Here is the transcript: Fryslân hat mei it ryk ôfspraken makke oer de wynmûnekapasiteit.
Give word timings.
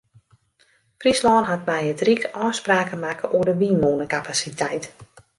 Fryslân 1.01 1.43
hat 1.49 1.63
mei 1.67 1.83
it 1.91 2.03
ryk 2.07 2.23
ôfspraken 2.45 3.01
makke 3.05 3.25
oer 3.37 3.45
de 3.49 3.55
wynmûnekapasiteit. 3.61 4.85